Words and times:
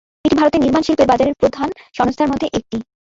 এটি 0.25 0.35
ভারতের 0.39 0.61
নির্মাণ 0.63 0.83
শিল্পের 0.83 1.09
বাজারের 1.11 1.39
প্রধান 1.41 1.69
সংস্থার 1.97 2.31
মধ্যে 2.31 2.47
একটি। 2.49 2.77